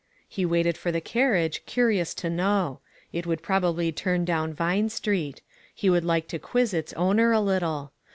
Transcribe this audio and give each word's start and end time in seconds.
He 0.27 0.47
waited 0.47 0.79
for 0.79 0.91
the 0.91 0.99
carriage, 0.99 1.63
curious 1.67 2.15
to 2.15 2.27
know; 2.31 2.79
it 3.13 3.27
would 3.27 3.43
probably 3.43 3.91
turn 3.91 4.25
down 4.25 4.51
Vine 4.51 4.89
Street; 4.89 5.43
he 5.75 5.91
would 5.91 6.03
like 6.03 6.27
to 6.29 6.39
quiz 6.39 6.73
its 6.73 6.91
owner 6.93 7.31
a 7.31 7.39
little. 7.39 7.91